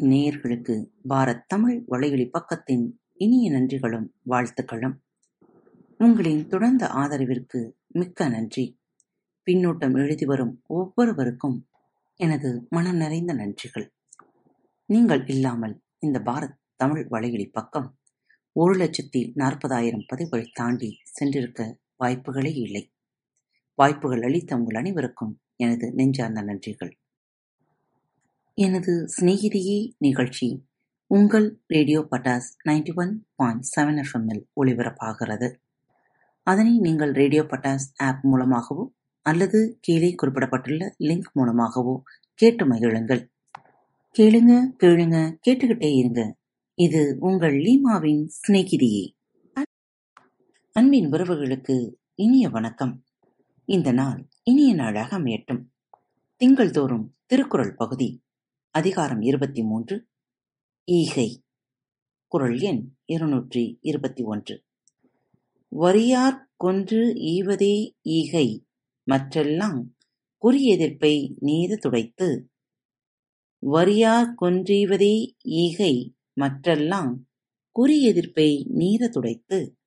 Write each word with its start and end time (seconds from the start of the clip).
நேயர்களுக்கு 0.00 0.86
பாரத் 1.08 1.44
தமிழ் 1.46 1.84
வலையொலி 1.90 2.30
பக்கத்தின் 2.30 2.92
இனிய 3.12 3.50
நன்றிகளும் 3.50 4.06
வாழ்த்துக்களும். 4.28 4.94
உங்களின் 5.98 6.46
தொடர்ந்த 6.46 6.86
ஆதரவிற்கு 6.86 7.70
மிக்க 7.86 8.28
நன்றி. 8.28 8.80
பின்னூட்டம் 9.50 9.94
எழுதி 9.94 10.24
வரும் 10.24 10.62
ஒவ்வொருவருக்கும் 10.66 11.68
எனது 12.16 12.66
மனம் 12.70 12.96
நிறைந்த 12.96 13.34
நன்றிகள். 13.34 13.88
நீங்கள் 14.86 15.26
இல்லாமல் 15.26 15.80
இந்த 15.98 16.18
பாரத் 16.18 16.56
தமிழ் 16.76 17.06
வலையொலி 17.10 17.50
பக்கம் 17.52 17.98
ஒரு 18.52 18.74
லட்சத்தி 18.74 19.30
நாற்பதாயிரம் 19.34 20.04
பதிவுகள் 20.06 20.50
தாண்டி 20.52 20.96
சென்றிருக்க 21.20 21.76
வாய்ப்புகளே 22.04 22.54
இல்லை. 22.54 22.92
வாய்ப்புகள் 23.74 24.22
அளித்த 24.22 24.56
உங்கள் 24.56 24.76
அனைவருக்கும் 24.76 25.40
எனது 25.56 25.92
நெஞ்சார்ந்த 25.92 26.42
நன்றிகள். 26.42 26.92
எனது 28.60 28.92
சிநேகிதியே 29.16 29.92
நிகழ்ச்சி 29.98 30.66
உங்கள் 31.06 31.62
radio 31.66 32.00
Pattas 32.10 32.48
ninety 32.68 32.94
one 32.94 33.26
point 33.34 33.64
seven 33.74 33.98
எஃப்எம்மில் 34.02 34.40
ஒளிபரப்பாகிறது. 34.60 35.48
அதனை 36.42 36.78
நீங்கள் 36.78 37.12
ரேடியோ 37.12 37.42
பட்டாஸ் 37.42 37.86
ஆப் 37.96 38.24
மூலமாகவோ 38.24 38.94
அல்லது 39.22 39.78
கீழே 39.80 40.14
குறிப்பிடப்பட்டுள்ள 40.14 40.94
லிங்க் 40.98 41.30
மூலமாகவோ 41.32 42.02
கேட்டு 42.34 42.66
மகிழுங்கள். 42.66 43.22
கேளுங்க 44.18 44.52
கேளுங்க 44.82 45.38
கேட்டுக்கிட்டே 45.48 45.90
இருங்க. 45.96 46.36
இது 46.74 47.16
உங்கள் 47.20 47.54
லீமாவின் 47.54 48.24
சிநேகிதியே. 48.40 49.04
அன்பின் 50.72 51.10
உறவுகளுக்கு 51.10 51.76
இனிய 52.14 52.48
வணக்கம். 52.48 53.04
இந்த 53.64 53.92
நாள் 53.92 54.28
இனிய 54.42 54.74
நாளாக 54.74 55.18
அமையட்டும். 55.18 55.64
திங்கள் 56.36 56.70
தோறும் 56.70 57.14
திருக்குறள் 57.26 57.74
பகுதி 57.74 58.26
அதிகாரம் 58.70 59.20
இருபத்தி 59.20 59.62
மூன்று 59.62 60.08
ஈகை. 60.84 61.44
குரல் 62.26 62.60
எண் 62.60 62.94
இருநூற்றி 63.04 63.78
இருபத்தி 63.80 64.22
ஒன்று 64.22 64.64
வரியார் 65.68 66.50
கொன்று 66.56 67.14
ஈவதே 67.14 67.96
ஈகை. 68.02 68.66
மற்றெல்லாம் 69.10 69.96
குறியெதிர்ப்பை 70.42 71.34
நீது 71.38 71.78
துடைத்து. 71.78 72.50
வரியார் 73.58 74.34
கொன்றீவதே 74.40 75.36
ஈகை. 75.42 76.16
மற்றெல்லாம் 76.40 77.14
குறி 77.70 78.02
எதிர்ப்பை 78.02 78.70
நீர 78.74 79.08
துடைத்து. 79.08 79.78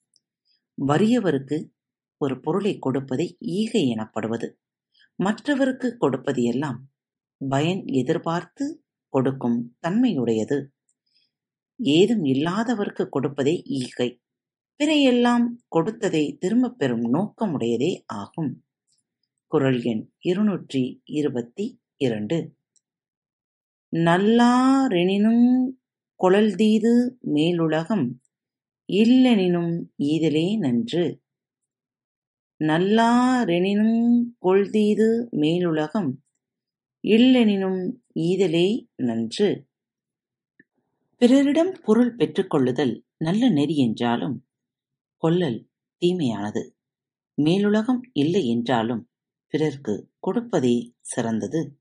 வறியவருக்கு 0.88 1.70
ஒரு 2.18 2.40
பொருளை 2.40 2.80
கொடுப்பதை 2.80 3.38
ஈகை 3.40 3.88
எனப்படுவது. 3.88 4.60
மற்றவருக்கு 5.16 5.98
கொடுப்பது 5.98 6.44
எல்லாம் 6.44 6.90
பயன் 7.50 7.86
எதிர்பார்த்து 7.86 8.84
கொடுக்கும் 9.10 9.78
தன்மையுடையது. 9.88 10.68
ஏதும் 11.78 12.24
இல்லாதவர்க்கு 12.24 13.10
கொடுப்பதே 13.10 13.62
ஈகை. 13.64 14.22
பிறையெல்லாம் 14.78 15.46
கொடுத்ததை 15.68 16.38
திரும்பப் 16.40 16.78
பெறும் 16.78 17.14
நோக்கமுடையதே 17.14 18.04
ஆகும். 18.06 18.66
குரல் 19.48 19.84
எண் 19.84 20.12
இருநூற்றி 20.20 21.02
இருபத்தி 21.04 21.82
இரண்டு. 21.96 22.56
நல்லாரெனினுங் 23.92 25.68
கொளல்தீது 26.24 27.18
மேலுலகம் 27.20 28.22
இல்லெனினும் 28.94 29.84
ஈதலே 29.98 30.58
நன்று. 30.58 31.22
நல்லாரெனினுங் 32.60 34.24
கொள்தீது 34.42 35.30
மேலுலகம் 35.30 36.24
இல்லெனினும் 37.04 37.94
ஈதலே 38.16 38.88
நன்று. 38.96 39.68
பிறரிடம் 41.18 41.72
பொருள் 41.84 42.16
பெற்றுக்கொள்ளுதல் 42.16 43.06
நல்ல 43.18 43.50
நெறி 43.50 43.76
என்றாலும் 43.76 44.48
கொல்லல் 45.18 45.70
தீமையானது. 45.98 46.76
மேலுலகம் 47.42 48.02
இல்லை 48.14 48.48
என்றாலும் 48.48 49.10
பிறர்க்கு 49.48 50.10
கொடுப்பதே 50.20 50.94
சிறந்தது. 51.02 51.80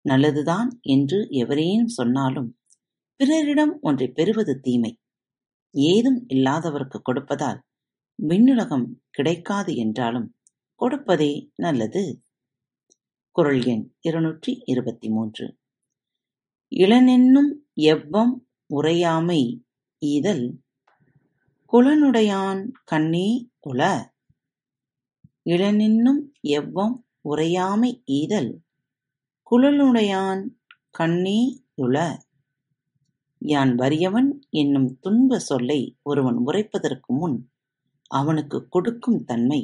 நல்லதுதான் 0.00 0.78
என்று 0.82 1.26
எவரேனும் 1.30 1.88
சொன்னாலும் 1.88 2.58
பிறரிடம் 3.16 3.78
ஒன்றைப் 3.80 4.14
பெறுவது 4.14 4.60
தீமை. 4.60 5.00
ஏதும் 5.70 6.26
இல்லாதவர்க்கு 6.28 7.00
கொடுப்பதால் 7.12 7.60
விண்ணுலகம் 8.22 8.86
கிடைக்காது 9.10 9.74
என்றாலும் 9.74 10.36
கொடுப்பதே 10.74 11.50
நல்லது. 11.56 12.25
குரல் 13.36 13.64
எண் 13.66 13.82
இருநூற்றி 14.00 14.62
இருபத்தி 14.64 15.08
மூன்று 15.08 15.46
இளனென்னும் 16.72 17.50
எவ்வம் 17.74 18.32
உரையாமை 18.70 19.40
ஈதல் 20.02 20.46
குலனுடையான் 21.72 22.62
கண்ணே 22.84 23.28
உள 23.60 24.10
இளனென்னும் 25.42 26.22
எவ்வம் 26.42 26.96
உரையாமை 27.28 27.90
ஈதல் 28.04 28.50
குலனுடையான் 29.50 30.42
கண்ணே 30.90 31.38
உல 31.74 32.06
யான் 33.42 33.74
வறியவன் 33.74 34.30
என்னும் 34.50 34.98
துன்ப 35.00 35.38
சொல்லை 35.38 35.80
ஒருவன் 36.02 36.40
உரைப்பதற்கு 36.46 37.12
முன் 37.12 37.38
அவனுக்கு 38.10 38.68
கொடுக்கும் 38.68 39.24
தன்மை 39.24 39.60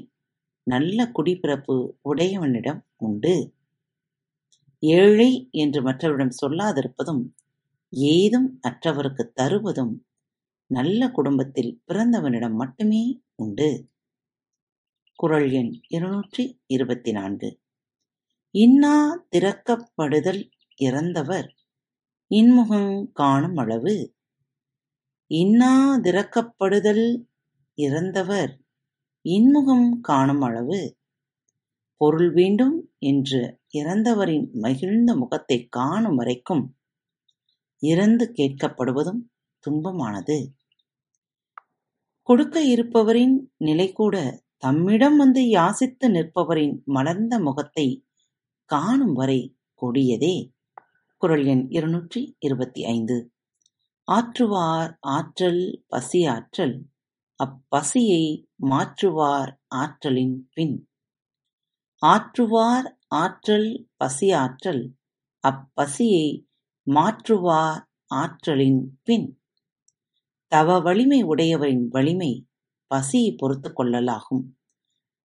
நல்ல 0.66 1.10
குடிப்பிறப்பு 1.14 1.74
உடையவனிடம் 2.02 2.80
உண்டு. 2.96 3.34
ஏழை 4.82 5.48
என்று 5.50 5.82
மற்றவரிடம் 5.82 6.36
சொல்லாதிருப்பதும் 6.42 7.22
ஏதும் 7.92 8.60
அற்றவருக்குத் 8.68 9.34
தருவதும் 9.34 9.94
நல்ல 10.70 11.10
குடும்பத்தில் 11.10 11.82
பிறந்தவனிடம் 11.86 12.54
மட்டுமே 12.54 13.22
உண்டு. 13.34 13.68
குரல் 15.18 15.50
எண் 15.50 15.72
இருநூற்றி 15.88 16.60
இருபத்தி 16.66 17.12
நான்கு 17.12 17.48
இன்னா 18.54 19.24
திறக்கப்படுதல் 19.36 20.42
இறந்தவர் 20.76 21.48
இன்முகம் 22.30 23.10
காணும் 23.12 23.56
அளவு. 23.56 23.94
இன்னா 25.30 26.00
திறக்கப்படுதல் 26.02 27.06
இறந்தவர் 27.78 28.52
இன்முகம் 29.24 30.00
காணும் 30.00 30.40
அளவு. 30.40 30.80
பொருள் 32.02 32.32
வேண்டும் 32.32 32.94
என்று 32.98 33.60
இறந்தவரின் 33.74 34.52
மகிழ்ந்த 34.52 35.16
முகத்தைக் 35.16 35.72
காணும் 35.72 36.14
வரைக்கும் 36.14 36.76
இறந்து 37.78 38.32
கேட்கப்படுவதும் 38.36 39.20
துன்பமானது. 39.64 40.46
கொடுக்க 42.22 42.60
இருப்பவரின் 42.64 43.52
நிலை 43.56 43.92
கூட 43.92 44.44
தம்மிடம் 44.56 45.16
வந்து 45.16 45.42
யாசித்து 45.42 46.08
நிற்பவரின் 46.08 46.84
மலர்ந்த 46.84 47.38
முகத்தை 47.38 48.06
காணும் 48.64 49.12
வரை 49.12 49.56
கொடியதே. 49.82 50.52
குரல் 51.16 51.44
எண் 51.44 51.66
இருநூற்றி 51.68 52.36
இருபத்தி 52.38 52.84
ஐந்து 52.84 53.32
ஆற்றுவார் 54.12 54.96
ஆற்றல் 55.00 55.84
பசி 55.86 56.26
ஆற்றல் 56.26 56.86
அப்பசியை 57.44 58.46
மாற்றுவார் 58.62 59.52
ஆற்றலின் 59.66 60.48
பின். 60.52 60.86
ஆற்றுவார் 62.06 62.98
ஆற்றல் 63.08 63.88
பசியாற்றல் 64.04 64.92
அப்பசியை 65.48 66.46
மாற்றுவார் 66.90 67.82
ஆற்றலின் 68.06 69.00
பின். 69.02 69.42
தவ 70.46 70.80
வலிமை 70.80 71.22
உடையவரின் 71.22 71.88
வலிமை 71.88 72.48
பசியைப் 72.86 73.38
பொறுத்துக் 73.38 73.80
கொள்ளலாகும். 73.80 74.44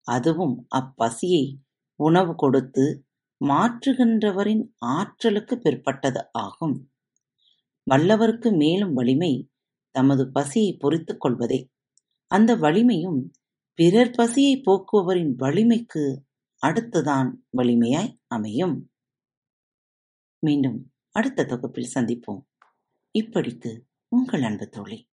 அதுவும் 0.02 0.66
அப்பசியை 0.76 1.54
உணவு 1.94 2.34
கொடுத்து 2.34 3.06
மாற்றுகின்றவரின் 3.44 4.64
ஆற்றலுக்குப் 4.86 5.60
பிற்பட்டது 5.60 6.28
ஆகும். 6.32 6.90
வல்லவர்க்கு 7.90 8.56
மேலும் 8.56 8.92
வலிமை 8.92 9.50
தமது 9.90 10.30
பசியைப் 10.32 10.80
பொறுத்துக் 10.80 11.20
கொள்வதே. 11.20 11.70
அந்த 12.26 12.56
வலிமையும் 12.56 13.30
பிறர் 13.74 14.10
பசியைப் 14.10 14.70
போக்குபவரின் 14.70 15.34
வலிமைக்கு 15.36 16.26
அடுத்துதான் 16.66 17.32
வலிமையாய் 17.56 18.20
அமையும். 18.26 18.92
மீண்டும் 20.38 20.92
அடுத்த 21.10 21.44
தொகுப்பில் 21.44 21.90
சந்திப்போம். 21.94 22.44
இப்படிக்கு 23.18 23.80
உங்கள் 24.08 24.42
அன்பு 24.42 24.68
தோழி. 24.68 25.08